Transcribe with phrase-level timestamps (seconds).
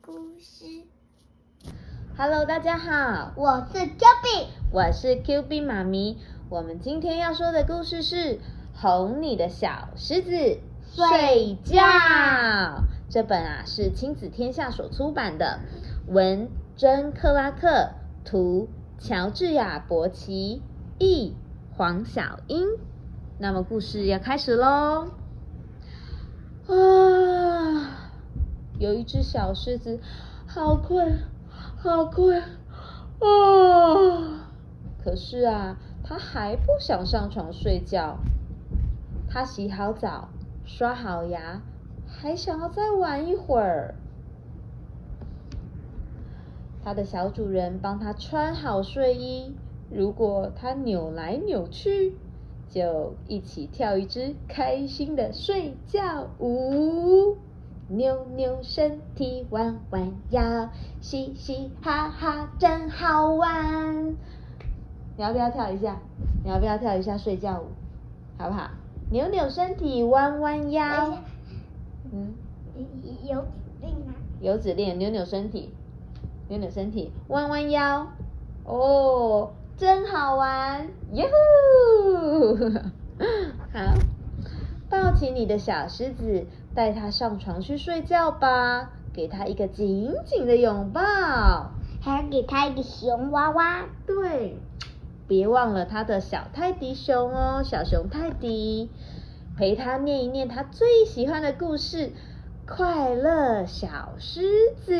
[0.00, 0.64] 故事。
[2.16, 6.18] Hello，大家好，我是 Juby，我是 Q B 妈咪。
[6.48, 8.16] 我们今天要说的故事是
[8.74, 10.30] 《哄你的小狮子
[10.92, 11.78] 睡觉》。
[13.08, 15.60] 这本啊是亲子天下所出版的，
[16.08, 17.90] 文珍·克拉克，
[18.24, 18.68] 图
[18.98, 20.62] 乔治亚·伯奇，
[20.98, 21.34] 译
[21.76, 22.66] 黄小英。
[23.38, 25.08] 那么故事要开始喽！
[26.66, 26.74] 啊，
[28.80, 30.00] 有一只小狮子，
[30.46, 31.18] 好困，
[31.76, 32.42] 好困
[33.20, 34.48] 啊！
[35.04, 38.16] 可是啊，它还不想上床睡觉。
[39.28, 40.30] 它洗好澡，
[40.64, 41.60] 刷好牙，
[42.06, 43.96] 还想要再玩一会儿。
[46.82, 49.54] 它的小主人帮它穿好睡衣，
[49.90, 52.16] 如果它扭来扭去，
[52.70, 57.36] 就一起跳一支开心的睡觉舞，
[58.00, 60.70] 扭扭身体，弯弯腰，
[61.02, 64.16] 嘻嘻哈哈真好玩。
[65.18, 65.98] 你要不要跳一下？
[66.42, 67.66] 你要不要跳一下睡觉舞？
[68.38, 68.70] 好不好？
[69.10, 71.18] 扭扭身体，弯弯腰。
[72.10, 72.32] 嗯，
[73.22, 73.44] 有指
[73.82, 74.14] 令吗？
[74.40, 75.74] 有指令，扭扭身体，
[76.48, 78.06] 扭扭身体，弯弯腰。
[78.64, 80.88] 哦，真好玩！
[81.12, 82.56] 哟呼！
[83.74, 83.94] 好，
[85.00, 91.00] 抱起你的小狮子，带它上床去睡觉吧，给它一个紧紧的拥抱。
[92.02, 93.86] 还要给他一个熊娃娃。
[94.06, 94.58] 对，
[95.26, 98.90] 别忘了它的小泰迪熊哦，小熊泰迪，
[99.56, 102.08] 陪它念一念它最喜欢的故事
[102.66, 104.42] 《快乐小狮
[104.84, 104.92] 子》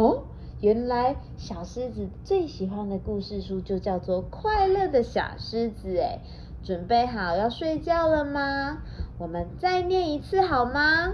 [0.00, 0.22] 哦。
[0.60, 6.20] 原来小狮子最喜欢的故事书就叫做《快乐的小狮子》哎，
[6.64, 8.78] 准备好要睡觉了吗？
[9.18, 11.12] 我们再念一次好吗？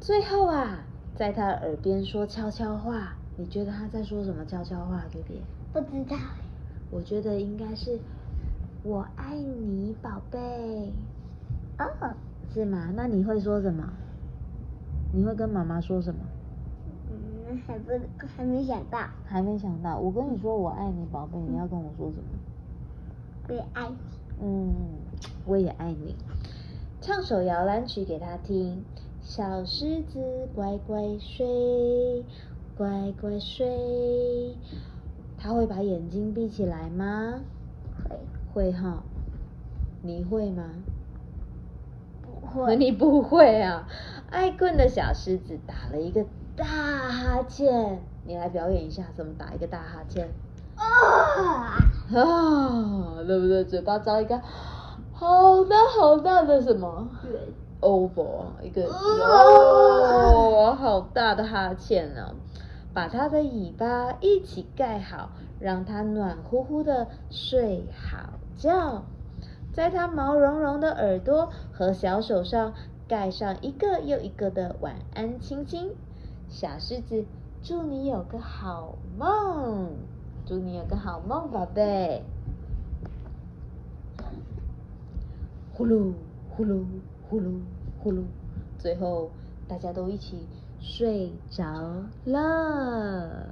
[0.00, 0.84] 最后啊，
[1.16, 5.04] 在他耳边说悄悄话，你觉得他在说什么悄悄话？
[5.10, 5.42] 对不对？
[5.72, 6.16] 不知道，
[6.90, 7.98] 我觉得应该是
[8.84, 10.92] “我爱你，宝贝
[11.78, 12.14] 哦，”，
[12.54, 12.92] 是吗？
[12.94, 13.92] 那你会说什么？
[15.12, 16.20] 你会跟妈妈说什么？
[17.10, 17.90] 嗯，还不
[18.36, 19.98] 还没想到，还没想到。
[19.98, 22.24] 我跟你说“我爱你，宝贝”，你要跟我说什么？
[23.48, 23.96] 我也爱你。
[24.42, 24.74] 嗯，
[25.46, 26.16] 我也爱你。
[27.00, 28.84] 唱首摇篮曲给他听。
[29.22, 32.24] 小狮子乖乖睡，
[32.76, 34.56] 乖乖睡。
[35.38, 37.40] 他会把眼睛闭起来吗？
[38.08, 38.18] 会
[38.52, 39.02] 会哈。
[40.02, 40.64] 你会吗？
[42.22, 42.76] 不会？
[42.76, 43.86] 你不会啊！
[44.30, 46.24] 爱困的小狮子打了一个
[46.56, 50.30] 大哈欠，你来表演一下怎么打一个大哈欠。
[50.76, 51.76] 啊！
[53.20, 53.64] 啊，对不对？
[53.64, 54.40] 嘴巴张一个
[55.12, 62.34] 好大好大的什么对，oval，一个啊哦，好大的哈欠呢、
[62.94, 69.02] 把它的尾巴一起盖好，让它暖乎乎的睡好觉。
[69.72, 72.74] 在它毛茸茸的耳朵和小手上
[73.06, 75.94] 盖上一个又一个的晚安亲亲。
[76.48, 77.24] 小狮子，
[77.62, 79.90] 祝你有个好梦，
[80.44, 82.24] 祝你有个好梦，宝贝。
[85.80, 86.12] 呼噜
[86.50, 86.84] 呼噜
[87.30, 87.58] 呼噜
[88.02, 88.22] 呼噜，
[88.78, 89.30] 最后
[89.66, 90.46] 大家都一起
[90.78, 91.64] 睡着
[92.26, 93.46] 了。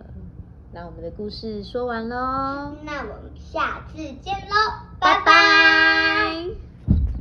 [0.70, 4.54] 那我们的故事说完喽，那我们下次见喽，
[5.00, 5.14] 拜。
[5.14, 6.67] 拜拜